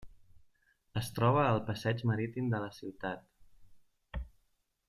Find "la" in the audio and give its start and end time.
2.67-2.73